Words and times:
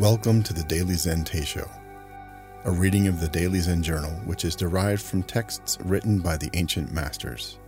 Welcome 0.00 0.42
to 0.44 0.54
the 0.54 0.64
Daily 0.64 0.94
Zen 0.94 1.24
Teisho, 1.24 1.68
a 2.64 2.70
reading 2.70 3.06
of 3.06 3.20
the 3.20 3.28
Daily 3.28 3.60
Zen 3.60 3.82
Journal, 3.82 4.12
which 4.24 4.46
is 4.46 4.56
derived 4.56 5.02
from 5.02 5.22
texts 5.22 5.76
written 5.84 6.20
by 6.20 6.38
the 6.38 6.48
ancient 6.54 6.90
masters. 6.90 7.58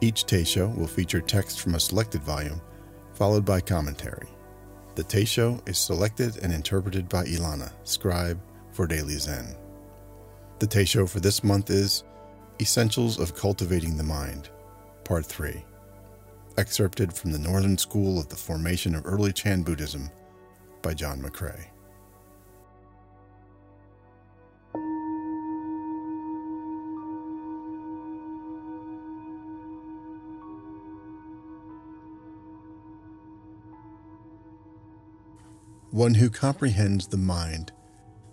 Each 0.00 0.24
Teisho 0.24 0.76
will 0.76 0.88
feature 0.88 1.20
text 1.20 1.60
from 1.60 1.76
a 1.76 1.80
selected 1.80 2.24
volume, 2.24 2.60
followed 3.14 3.44
by 3.44 3.60
commentary. 3.60 4.26
The 4.96 5.04
Teisho 5.04 5.60
is 5.68 5.78
selected 5.78 6.38
and 6.38 6.52
interpreted 6.52 7.08
by 7.08 7.26
Ilana, 7.26 7.70
scribe 7.84 8.40
for 8.72 8.88
Daily 8.88 9.14
Zen. 9.14 9.54
The 10.58 10.66
Teisho 10.66 11.08
for 11.08 11.20
this 11.20 11.44
month 11.44 11.70
is 11.70 12.02
Essentials 12.60 13.20
of 13.20 13.36
Cultivating 13.36 13.96
the 13.96 14.02
Mind, 14.02 14.50
Part 15.04 15.26
3, 15.26 15.64
excerpted 16.58 17.12
from 17.12 17.30
the 17.30 17.38
Northern 17.38 17.78
School 17.78 18.18
of 18.18 18.28
the 18.28 18.34
Formation 18.34 18.96
of 18.96 19.06
Early 19.06 19.32
Chan 19.32 19.62
Buddhism 19.62 20.10
by 20.82 20.94
John 20.94 21.20
McRae. 21.22 21.66
One 35.90 36.14
who 36.14 36.30
comprehends 36.30 37.08
the 37.08 37.16
mind 37.16 37.72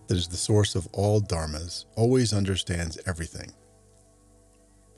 that 0.08 0.16
is 0.16 0.28
the 0.28 0.38
source 0.38 0.76
of 0.76 0.88
all 0.94 1.20
dharmas 1.20 1.86
always 1.96 2.32
understands 2.32 3.00
everything. 3.06 3.52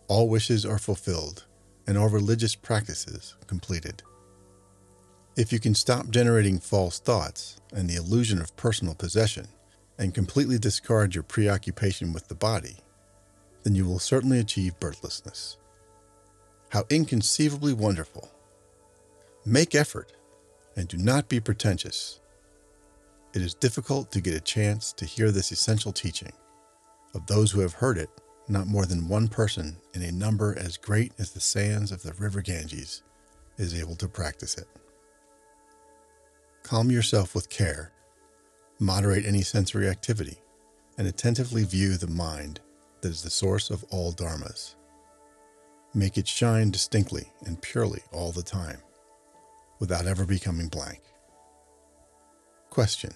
All 0.07 0.27
wishes 0.27 0.65
are 0.65 0.77
fulfilled 0.77 1.45
and 1.87 1.97
all 1.97 2.09
religious 2.09 2.55
practices 2.55 3.35
completed. 3.47 4.03
If 5.39 5.53
you 5.53 5.59
can 5.61 5.73
stop 5.73 6.09
generating 6.09 6.59
false 6.59 6.99
thoughts 6.99 7.61
and 7.73 7.89
the 7.89 7.95
illusion 7.95 8.41
of 8.41 8.57
personal 8.57 8.93
possession 8.93 9.47
and 9.97 10.13
completely 10.13 10.59
discard 10.59 11.15
your 11.15 11.23
preoccupation 11.23 12.11
with 12.11 12.27
the 12.27 12.35
body, 12.35 12.75
then 13.63 13.73
you 13.73 13.85
will 13.85 13.99
certainly 13.99 14.39
achieve 14.39 14.81
birthlessness. 14.81 15.55
How 16.71 16.83
inconceivably 16.89 17.71
wonderful! 17.71 18.29
Make 19.45 19.75
effort 19.75 20.11
and 20.75 20.89
do 20.89 20.97
not 20.97 21.29
be 21.29 21.39
pretentious. 21.39 22.19
It 23.33 23.41
is 23.41 23.53
difficult 23.53 24.11
to 24.11 24.19
get 24.19 24.33
a 24.33 24.41
chance 24.41 24.91
to 24.91 25.05
hear 25.05 25.31
this 25.31 25.53
essential 25.53 25.93
teaching. 25.93 26.33
Of 27.15 27.27
those 27.27 27.49
who 27.49 27.61
have 27.61 27.75
heard 27.75 27.97
it, 27.97 28.09
not 28.49 28.67
more 28.67 28.85
than 28.85 29.07
one 29.07 29.29
person 29.29 29.77
in 29.93 30.01
a 30.01 30.11
number 30.11 30.53
as 30.59 30.75
great 30.75 31.13
as 31.17 31.31
the 31.31 31.39
sands 31.39 31.93
of 31.93 32.03
the 32.03 32.11
river 32.15 32.41
Ganges 32.41 33.03
is 33.57 33.73
able 33.73 33.95
to 33.95 34.09
practice 34.09 34.57
it. 34.57 34.67
Calm 36.69 36.91
yourself 36.91 37.33
with 37.33 37.49
care, 37.49 37.91
moderate 38.77 39.25
any 39.25 39.41
sensory 39.41 39.89
activity, 39.89 40.37
and 40.99 41.07
attentively 41.07 41.63
view 41.63 41.97
the 41.97 42.05
mind 42.05 42.59
that 43.01 43.09
is 43.09 43.23
the 43.23 43.29
source 43.31 43.71
of 43.71 43.83
all 43.85 44.13
dharmas. 44.13 44.75
Make 45.95 46.19
it 46.19 46.27
shine 46.27 46.69
distinctly 46.69 47.31
and 47.43 47.59
purely 47.59 48.03
all 48.11 48.31
the 48.31 48.43
time, 48.43 48.77
without 49.79 50.05
ever 50.05 50.27
becoming 50.27 50.67
blank. 50.67 51.01
Question 52.69 53.13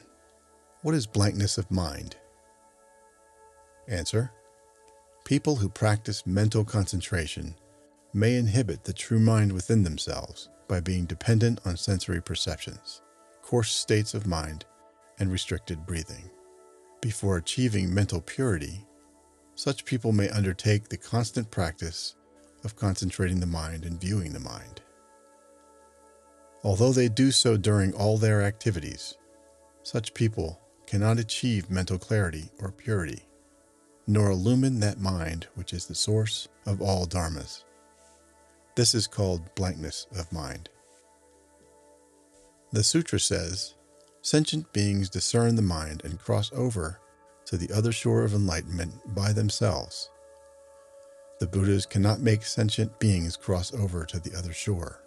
What 0.81 0.95
is 0.95 1.05
blankness 1.05 1.59
of 1.59 1.69
mind? 1.69 2.15
Answer 3.87 4.31
People 5.25 5.57
who 5.57 5.69
practice 5.69 6.25
mental 6.25 6.65
concentration 6.65 7.53
may 8.15 8.35
inhibit 8.35 8.83
the 8.83 8.93
true 8.93 9.19
mind 9.19 9.51
within 9.51 9.83
themselves 9.83 10.49
by 10.67 10.79
being 10.79 11.05
dependent 11.05 11.61
on 11.65 11.77
sensory 11.77 12.19
perceptions 12.19 13.03
coarse 13.43 13.71
states 13.71 14.15
of 14.15 14.25
mind, 14.25 14.65
and 15.19 15.31
restricted 15.31 15.85
breathing. 15.85 16.31
Before 17.01 17.37
achieving 17.37 17.93
mental 17.93 18.21
purity, 18.21 18.87
such 19.53 19.85
people 19.85 20.11
may 20.11 20.29
undertake 20.29 20.89
the 20.89 20.97
constant 20.97 21.51
practice 21.51 22.15
of 22.63 22.75
concentrating 22.75 23.39
the 23.39 23.45
mind 23.45 23.85
and 23.85 24.01
viewing 24.01 24.33
the 24.33 24.39
mind. 24.39 24.81
Although 26.63 26.93
they 26.93 27.09
do 27.09 27.29
so 27.31 27.57
during 27.57 27.93
all 27.93 28.17
their 28.17 28.41
activities, 28.41 29.17
such 29.83 30.13
people 30.13 30.59
cannot 30.87 31.19
achieve 31.19 31.69
mental 31.69 31.99
clarity 31.99 32.49
or 32.59 32.71
purity, 32.71 33.27
nor 34.07 34.31
illumine 34.31 34.79
that 34.79 34.99
mind 34.99 35.47
which 35.55 35.73
is 35.73 35.85
the 35.85 35.95
source 35.95 36.47
of 36.65 36.81
all 36.81 37.05
dharmas. 37.05 37.65
This 38.75 38.95
is 38.95 39.05
called 39.05 39.53
blankness 39.55 40.07
of 40.17 40.31
mind. 40.31 40.69
The 42.73 42.83
sutra 42.83 43.19
says 43.19 43.75
sentient 44.23 44.73
beings 44.73 45.07
discern 45.07 45.55
the 45.55 45.61
mind 45.61 46.01
and 46.03 46.19
cross 46.19 46.51
over 46.53 46.99
to 47.45 47.55
the 47.55 47.71
other 47.71 47.91
shore 47.91 48.23
of 48.23 48.33
enlightenment 48.33 49.13
by 49.13 49.31
themselves. 49.31 50.09
The 51.39 51.45
Buddhas 51.45 51.85
cannot 51.85 52.21
make 52.21 52.43
sentient 52.43 52.99
beings 52.99 53.37
cross 53.37 53.71
over 53.75 54.05
to 54.05 54.19
the 54.19 54.35
other 54.35 54.53
shore. 54.53 55.03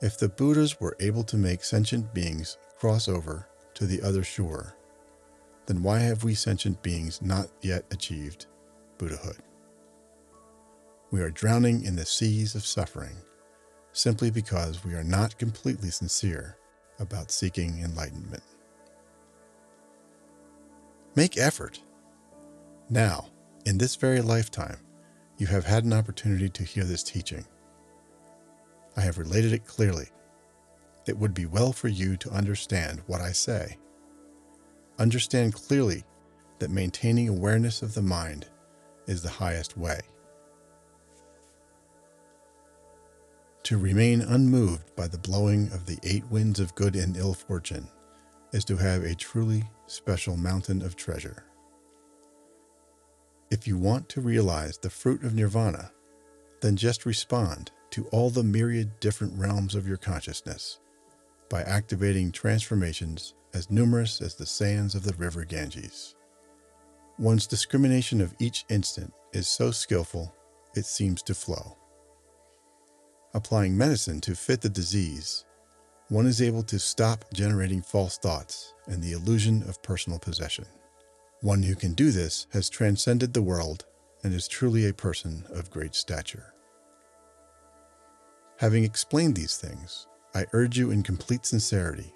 If 0.00 0.18
the 0.18 0.28
Buddhas 0.28 0.78
were 0.78 0.96
able 1.00 1.24
to 1.24 1.36
make 1.36 1.64
sentient 1.64 2.14
beings 2.14 2.58
cross 2.78 3.08
over 3.08 3.48
to 3.74 3.86
the 3.86 4.00
other 4.02 4.22
shore, 4.22 4.76
then 5.66 5.82
why 5.82 5.98
have 5.98 6.22
we 6.22 6.34
sentient 6.34 6.80
beings 6.84 7.20
not 7.20 7.48
yet 7.60 7.84
achieved 7.90 8.46
Buddhahood? 8.98 9.42
We 11.10 11.22
are 11.22 11.30
drowning 11.30 11.82
in 11.82 11.96
the 11.96 12.06
seas 12.06 12.54
of 12.54 12.64
suffering 12.64 13.16
simply 13.96 14.30
because 14.30 14.84
we 14.84 14.92
are 14.92 15.02
not 15.02 15.38
completely 15.38 15.88
sincere 15.88 16.58
about 16.98 17.30
seeking 17.30 17.80
enlightenment. 17.80 18.42
Make 21.14 21.38
effort. 21.38 21.80
Now, 22.90 23.30
in 23.64 23.78
this 23.78 23.96
very 23.96 24.20
lifetime, 24.20 24.76
you 25.38 25.46
have 25.46 25.64
had 25.64 25.84
an 25.84 25.94
opportunity 25.94 26.50
to 26.50 26.62
hear 26.62 26.84
this 26.84 27.02
teaching. 27.02 27.46
I 28.98 29.00
have 29.00 29.16
related 29.16 29.54
it 29.54 29.66
clearly. 29.66 30.08
It 31.06 31.16
would 31.16 31.32
be 31.32 31.46
well 31.46 31.72
for 31.72 31.88
you 31.88 32.18
to 32.18 32.30
understand 32.30 33.00
what 33.06 33.22
I 33.22 33.32
say. 33.32 33.78
Understand 34.98 35.54
clearly 35.54 36.04
that 36.58 36.70
maintaining 36.70 37.30
awareness 37.30 37.80
of 37.80 37.94
the 37.94 38.02
mind 38.02 38.46
is 39.06 39.22
the 39.22 39.30
highest 39.30 39.78
way. 39.78 40.00
To 43.66 43.78
remain 43.78 44.20
unmoved 44.20 44.94
by 44.94 45.08
the 45.08 45.18
blowing 45.18 45.72
of 45.72 45.86
the 45.86 45.98
eight 46.04 46.24
winds 46.30 46.60
of 46.60 46.76
good 46.76 46.94
and 46.94 47.16
ill 47.16 47.34
fortune 47.34 47.88
is 48.52 48.64
to 48.66 48.76
have 48.76 49.02
a 49.02 49.12
truly 49.12 49.64
special 49.88 50.36
mountain 50.36 50.82
of 50.82 50.94
treasure. 50.94 51.42
If 53.50 53.66
you 53.66 53.76
want 53.76 54.08
to 54.10 54.20
realize 54.20 54.78
the 54.78 54.88
fruit 54.88 55.24
of 55.24 55.34
nirvana, 55.34 55.90
then 56.60 56.76
just 56.76 57.04
respond 57.04 57.72
to 57.90 58.06
all 58.12 58.30
the 58.30 58.44
myriad 58.44 59.00
different 59.00 59.36
realms 59.36 59.74
of 59.74 59.88
your 59.88 59.96
consciousness 59.96 60.78
by 61.50 61.62
activating 61.62 62.30
transformations 62.30 63.34
as 63.52 63.68
numerous 63.68 64.20
as 64.22 64.36
the 64.36 64.46
sands 64.46 64.94
of 64.94 65.02
the 65.02 65.14
river 65.14 65.44
Ganges. 65.44 66.14
One's 67.18 67.48
discrimination 67.48 68.20
of 68.20 68.32
each 68.38 68.64
instant 68.68 69.12
is 69.32 69.48
so 69.48 69.72
skillful 69.72 70.32
it 70.76 70.86
seems 70.86 71.20
to 71.24 71.34
flow 71.34 71.76
applying 73.36 73.76
medicine 73.76 74.18
to 74.22 74.34
fit 74.34 74.62
the 74.62 74.68
disease, 74.68 75.44
one 76.08 76.26
is 76.26 76.40
able 76.40 76.62
to 76.62 76.78
stop 76.78 77.26
generating 77.34 77.82
false 77.82 78.16
thoughts 78.16 78.72
and 78.86 79.02
the 79.02 79.12
illusion 79.12 79.62
of 79.68 79.82
personal 79.82 80.18
possession. 80.18 80.64
One 81.42 81.62
who 81.62 81.74
can 81.74 81.92
do 81.92 82.10
this 82.10 82.46
has 82.54 82.70
transcended 82.70 83.34
the 83.34 83.42
world 83.42 83.84
and 84.24 84.32
is 84.32 84.48
truly 84.48 84.88
a 84.88 84.94
person 84.94 85.44
of 85.50 85.70
great 85.70 85.94
stature. 85.94 86.54
Having 88.58 88.84
explained 88.84 89.36
these 89.36 89.58
things, 89.58 90.06
I 90.34 90.46
urge 90.54 90.78
you 90.78 90.90
in 90.90 91.02
complete 91.02 91.44
sincerity 91.44 92.14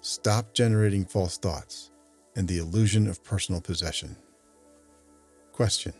stop 0.00 0.54
generating 0.54 1.04
false 1.04 1.36
thoughts 1.36 1.90
and 2.34 2.48
the 2.48 2.56
illusion 2.56 3.06
of 3.06 3.22
personal 3.22 3.60
possession. 3.60 4.16
Question 5.52 5.92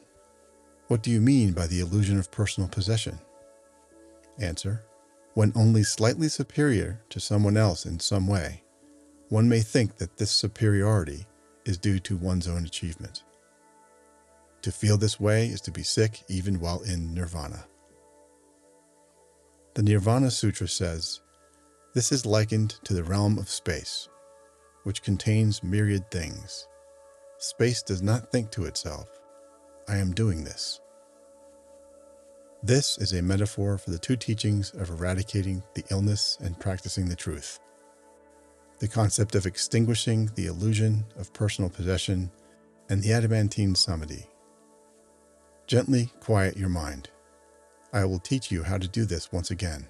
What 0.89 1.03
do 1.03 1.11
you 1.11 1.21
mean 1.21 1.53
by 1.53 1.67
the 1.67 1.81
illusion 1.81 2.19
of 2.19 2.31
personal 2.31 2.71
possession? 2.71 3.19
Answer 4.41 4.83
When 5.35 5.53
only 5.55 5.83
slightly 5.83 6.29
superior 6.29 7.03
to 7.11 7.21
someone 7.21 7.57
else 7.57 7.85
in 7.87 8.01
some 8.01 8.27
way, 8.27 8.63
one 9.29 9.49
may 9.49 9.61
think 9.61 9.97
that 9.99 10.17
this 10.17 10.31
superiority 10.31 11.27
is 11.65 11.79
due 11.79 11.99
to 12.01 12.17
one's 12.17 12.49
own 12.49 12.65
achievement. 12.65 13.23
To 14.63 14.73
feel 14.73 14.97
this 14.99 15.21
way 15.21 15.47
is 15.47 15.61
to 15.63 15.71
be 15.71 15.83
sick 15.83 16.23
even 16.29 16.59
while 16.59 16.81
in 16.81 17.15
nirvana. 17.15 17.65
The 19.75 19.83
Nirvana 19.83 20.31
Sutra 20.31 20.67
says, 20.67 21.21
This 21.95 22.11
is 22.11 22.27
likened 22.27 22.71
to 22.85 22.93
the 22.93 23.05
realm 23.05 23.39
of 23.39 23.49
space, 23.49 24.09
which 24.83 25.03
contains 25.03 25.63
myriad 25.63 26.11
things. 26.11 26.67
Space 27.39 27.83
does 27.83 28.03
not 28.03 28.33
think 28.33 28.51
to 28.51 28.65
itself, 28.65 29.09
I 29.89 29.97
am 29.97 30.13
doing 30.13 30.45
this. 30.45 30.80
This 32.63 32.99
is 32.99 33.15
a 33.15 33.23
metaphor 33.23 33.79
for 33.79 33.91
the 33.91 33.99
two 33.99 34.17
teachings 34.17 34.73
of 34.73 34.91
eradicating 34.91 35.63
the 35.75 35.85
illness 35.91 36.39
and 36.43 36.59
practicing 36.61 37.09
the 37.09 37.17
truth. 37.17 37.59
the 38.81 38.89
concept 38.89 39.35
of 39.35 39.47
extinguishing 39.47 40.31
the 40.35 40.47
illusion 40.47 41.05
of 41.19 41.33
personal 41.33 41.71
possession, 41.71 42.31
and 42.91 43.03
the 43.03 43.13
adamantine 43.13 43.75
samadhi. 43.75 44.27
Gently 45.67 46.11
quiet 46.21 46.57
your 46.57 46.69
mind. 46.69 47.11
I 47.93 48.05
will 48.05 48.21
teach 48.21 48.51
you 48.53 48.63
how 48.65 48.79
to 48.79 48.89
do 48.89 49.05
this 49.05 49.33
once 49.33 49.51
again. 49.51 49.89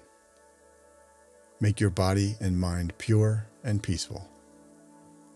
Make 1.59 1.79
your 1.79 1.89
body 1.91 2.35
and 2.41 2.59
mind 2.59 2.93
pure 2.97 3.47
and 3.63 3.83
peaceful, 3.83 4.29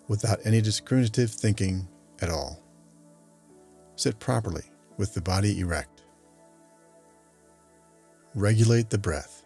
without 0.07 0.39
any 0.45 0.61
discriminative 0.61 1.31
thinking 1.31 1.88
at 2.21 2.29
all. 2.29 2.61
Sit 3.95 4.19
properly 4.19 4.63
with 4.97 5.13
the 5.13 5.21
body 5.21 5.59
erect. 5.59 5.94
Regulate 8.35 8.89
the 8.89 8.97
breath 8.97 9.45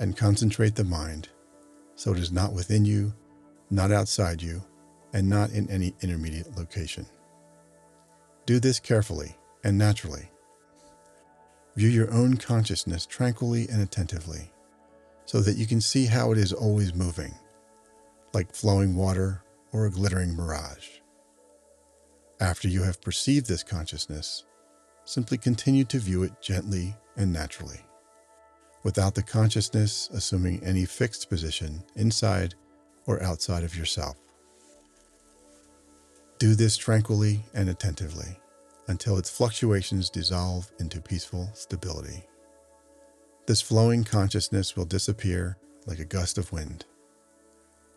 and 0.00 0.16
concentrate 0.16 0.74
the 0.74 0.82
mind 0.82 1.28
so 1.94 2.12
it 2.12 2.18
is 2.18 2.32
not 2.32 2.52
within 2.52 2.84
you, 2.84 3.14
not 3.70 3.92
outside 3.92 4.42
you, 4.42 4.60
and 5.12 5.28
not 5.28 5.50
in 5.50 5.70
any 5.70 5.94
intermediate 6.00 6.56
location. 6.56 7.06
Do 8.44 8.58
this 8.58 8.80
carefully 8.80 9.36
and 9.62 9.78
naturally. 9.78 10.30
View 11.76 11.88
your 11.88 12.12
own 12.12 12.36
consciousness 12.36 13.06
tranquilly 13.06 13.68
and 13.68 13.80
attentively 13.80 14.50
so 15.24 15.40
that 15.40 15.56
you 15.56 15.66
can 15.66 15.80
see 15.80 16.06
how 16.06 16.32
it 16.32 16.38
is 16.38 16.52
always 16.52 16.94
moving, 16.94 17.32
like 18.34 18.52
flowing 18.52 18.96
water 18.96 19.44
or 19.70 19.86
a 19.86 19.90
glittering 19.92 20.34
mirage. 20.34 20.88
After 22.40 22.66
you 22.66 22.82
have 22.82 23.00
perceived 23.00 23.46
this 23.46 23.62
consciousness, 23.62 24.44
simply 25.04 25.38
continue 25.38 25.84
to 25.84 26.00
view 26.00 26.24
it 26.24 26.40
gently 26.40 26.96
and 27.16 27.32
naturally, 27.32 27.80
without 28.82 29.14
the 29.14 29.22
consciousness 29.22 30.08
assuming 30.12 30.62
any 30.62 30.84
fixed 30.84 31.28
position 31.28 31.82
inside 31.96 32.54
or 33.06 33.22
outside 33.22 33.64
of 33.64 33.76
yourself. 33.76 34.16
Do 36.38 36.54
this 36.54 36.76
tranquilly 36.76 37.44
and 37.54 37.68
attentively 37.68 38.38
until 38.86 39.18
its 39.18 39.30
fluctuations 39.30 40.08
dissolve 40.08 40.70
into 40.78 41.00
peaceful 41.00 41.50
stability. 41.54 42.24
This 43.46 43.60
flowing 43.60 44.04
consciousness 44.04 44.76
will 44.76 44.84
disappear 44.84 45.56
like 45.86 45.98
a 45.98 46.04
gust 46.04 46.38
of 46.38 46.52
wind. 46.52 46.84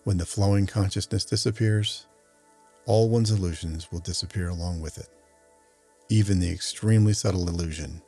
When 0.03 0.17
the 0.17 0.25
flowing 0.25 0.65
consciousness 0.65 1.25
disappears, 1.25 2.07
all 2.85 3.09
one's 3.09 3.31
illusions 3.31 3.91
will 3.91 3.99
disappear 3.99 4.49
along 4.49 4.81
with 4.81 4.97
it, 4.97 5.09
even 6.09 6.39
the 6.39 6.51
extremely 6.51 7.13
subtle 7.13 7.47
illusion 7.47 8.01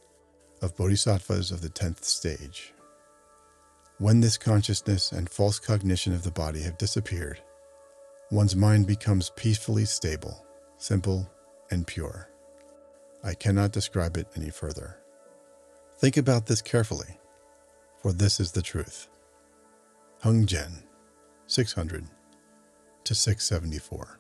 of 0.64 0.76
bodhisattvas 0.76 1.52
of 1.52 1.62
the 1.62 1.70
10th 1.70 2.04
stage. 2.04 2.74
When 4.00 4.22
this 4.22 4.38
consciousness 4.38 5.12
and 5.12 5.30
false 5.30 5.60
cognition 5.60 6.14
of 6.14 6.24
the 6.24 6.32
body 6.32 6.62
have 6.62 6.78
disappeared, 6.78 7.42
one's 8.32 8.56
mind 8.56 8.88
becomes 8.88 9.30
peacefully 9.36 9.86
stable, 9.86 10.46
simple, 10.78 11.30
and 11.70 11.86
pure. 11.86 12.30
I 13.24 13.34
cannot 13.34 13.72
describe 13.72 14.18
it 14.18 14.28
any 14.36 14.50
further. 14.50 14.98
Think 15.98 16.18
about 16.18 16.48
this 16.48 16.62
carefully 16.62 17.20
for 18.02 18.12
this 18.12 18.42
is 18.42 18.52
the 18.52 18.62
truth. 18.62 19.08
Hung 20.22 20.46
Jen, 20.46 20.84
600 21.48 22.06
to 23.06 23.16
674. 23.16 24.20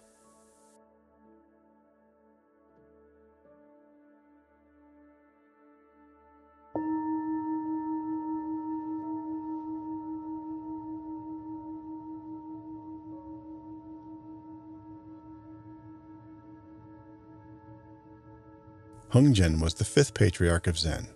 Hung 19.14 19.32
Jen 19.32 19.60
was 19.60 19.76
the 19.76 19.86
fifth 19.86 20.16
patriarch 20.16 20.66
of 20.66 20.76
Zen 20.76 21.08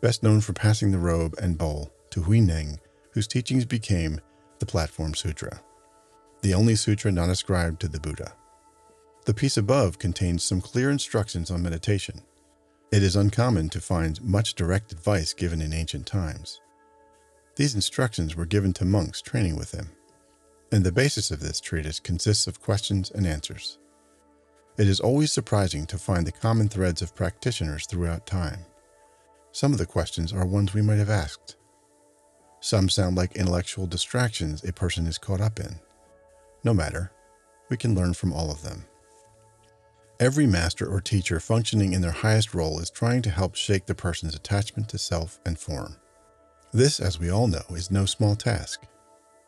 best 0.00 0.24
known 0.24 0.40
for 0.40 0.52
passing 0.52 0.90
the 0.90 0.98
robe 0.98 1.36
and 1.40 1.56
bowl 1.56 1.92
to 2.10 2.20
Huineng, 2.20 2.80
whose 3.12 3.28
teachings 3.28 3.64
became 3.64 4.20
the 4.58 4.66
Platform 4.66 5.14
Sutra, 5.14 5.62
the 6.40 6.52
only 6.52 6.74
sutra 6.74 7.12
not 7.12 7.30
ascribed 7.30 7.80
to 7.80 7.86
the 7.86 8.00
Buddha. 8.00 8.34
The 9.24 9.34
piece 9.34 9.56
above 9.56 10.00
contains 10.00 10.42
some 10.42 10.60
clear 10.60 10.90
instructions 10.90 11.48
on 11.48 11.62
meditation. 11.62 12.22
It 12.90 13.04
is 13.04 13.14
uncommon 13.14 13.68
to 13.68 13.80
find 13.80 14.20
much 14.20 14.56
direct 14.56 14.90
advice 14.90 15.32
given 15.32 15.60
in 15.60 15.72
ancient 15.72 16.08
times. 16.08 16.60
These 17.54 17.76
instructions 17.76 18.34
were 18.34 18.46
given 18.46 18.72
to 18.72 18.84
monks 18.84 19.22
training 19.22 19.54
with 19.54 19.70
him, 19.70 19.90
and 20.72 20.82
the 20.82 20.90
basis 20.90 21.30
of 21.30 21.38
this 21.38 21.60
treatise 21.60 22.00
consists 22.00 22.48
of 22.48 22.60
questions 22.60 23.12
and 23.12 23.28
answers. 23.28 23.78
It 24.78 24.88
is 24.88 25.00
always 25.00 25.30
surprising 25.32 25.84
to 25.86 25.98
find 25.98 26.26
the 26.26 26.32
common 26.32 26.68
threads 26.68 27.02
of 27.02 27.14
practitioners 27.14 27.86
throughout 27.86 28.26
time. 28.26 28.60
Some 29.52 29.72
of 29.72 29.78
the 29.78 29.86
questions 29.86 30.32
are 30.32 30.46
ones 30.46 30.72
we 30.72 30.80
might 30.80 30.96
have 30.96 31.10
asked. 31.10 31.56
Some 32.60 32.88
sound 32.88 33.16
like 33.16 33.36
intellectual 33.36 33.86
distractions 33.86 34.64
a 34.64 34.72
person 34.72 35.06
is 35.06 35.18
caught 35.18 35.42
up 35.42 35.60
in. 35.60 35.74
No 36.64 36.72
matter, 36.72 37.12
we 37.68 37.76
can 37.76 37.94
learn 37.94 38.14
from 38.14 38.32
all 38.32 38.50
of 38.50 38.62
them. 38.62 38.84
Every 40.18 40.46
master 40.46 40.86
or 40.86 41.00
teacher 41.02 41.38
functioning 41.38 41.92
in 41.92 42.00
their 42.00 42.10
highest 42.10 42.54
role 42.54 42.78
is 42.78 42.88
trying 42.88 43.20
to 43.22 43.30
help 43.30 43.56
shake 43.56 43.84
the 43.84 43.94
person's 43.94 44.34
attachment 44.34 44.88
to 44.90 44.98
self 44.98 45.38
and 45.44 45.58
form. 45.58 45.96
This, 46.72 46.98
as 46.98 47.18
we 47.20 47.30
all 47.30 47.46
know, 47.46 47.64
is 47.70 47.90
no 47.90 48.06
small 48.06 48.36
task. 48.36 48.84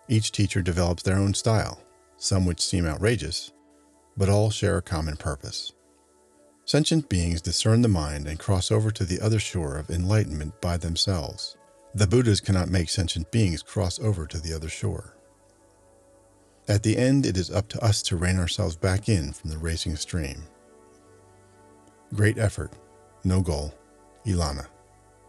Each 0.07 0.31
teacher 0.31 0.61
develops 0.61 1.03
their 1.03 1.17
own 1.17 1.33
style, 1.33 1.81
some 2.19 2.45
which 2.45 2.61
seem 2.61 2.85
outrageous, 2.87 3.53
but 4.17 4.29
all 4.29 4.51
share 4.51 4.79
a 4.79 4.83
common 4.83 5.17
purpose. 5.17 5.73
Sentient 6.65 7.09
beings 7.09 7.43
discern 7.43 7.83
the 7.83 7.89
mind 7.89 8.27
and 8.27 8.39
cross 8.39 8.71
over 8.71 8.91
to 8.91 9.05
the 9.05 9.21
other 9.21 9.39
shore 9.39 9.77
of 9.77 9.91
enlightenment 9.91 10.61
by 10.61 10.77
themselves. 10.77 11.57
The 11.95 12.07
Buddhas 12.07 12.41
cannot 12.41 12.71
make 12.71 12.89
sentient 12.89 13.31
beings 13.31 13.63
cross 13.63 13.99
over 13.99 14.27
to 14.27 14.41
the 14.41 14.55
other 14.55 14.69
shore. 14.69 15.17
At 16.67 16.83
the 16.83 16.97
end, 16.97 17.27
it 17.27 17.37
is 17.37 17.51
up 17.51 17.69
to 17.69 17.85
us 17.85 18.01
to 18.03 18.17
rein 18.17 18.39
ourselves 18.39 18.77
back 18.77 19.09
in 19.09 19.33
from 19.33 19.51
the 19.51 19.59
racing 19.59 19.97
stream. 19.97 20.45
Great 22.15 22.39
effort, 22.39 22.73
no 23.23 23.43
goal. 23.43 23.75
Ilana, 24.25 24.67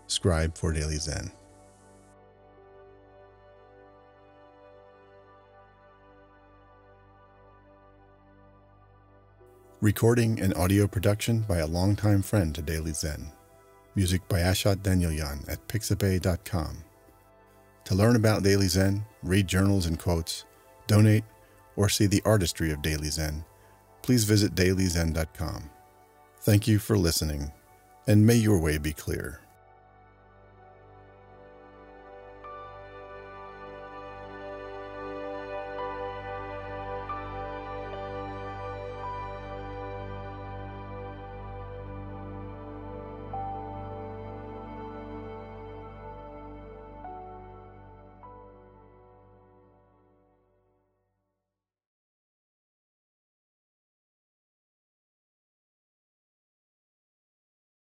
scribe 0.07 0.57
for 0.57 0.71
Daily 0.71 0.95
Zen. 0.95 1.29
Recording 9.81 10.39
and 10.39 10.53
audio 10.53 10.87
production 10.87 11.41
by 11.41 11.57
a 11.57 11.67
longtime 11.67 12.21
friend 12.21 12.55
to 12.55 12.61
Daily 12.61 12.93
Zen. 12.93 13.29
Music 13.93 14.25
by 14.29 14.39
Ashat 14.39 14.77
Danielyan 14.77 15.47
at 15.49 15.67
pixabay.com. 15.67 16.77
To 17.83 17.95
learn 17.95 18.15
about 18.15 18.41
Daily 18.41 18.69
Zen, 18.69 19.03
read 19.21 19.47
journals 19.47 19.85
and 19.85 19.99
quotes, 19.99 20.45
donate, 20.87 21.25
or 21.75 21.89
see 21.89 22.05
the 22.05 22.21
artistry 22.23 22.71
of 22.71 22.81
Daily 22.81 23.09
Zen, 23.09 23.43
please 24.01 24.23
visit 24.23 24.55
dailyzen.com. 24.55 25.69
Thank 26.39 26.69
you 26.69 26.79
for 26.79 26.97
listening, 26.97 27.51
and 28.07 28.25
may 28.25 28.35
your 28.35 28.59
way 28.59 28.77
be 28.77 28.93
clear. 28.93 29.41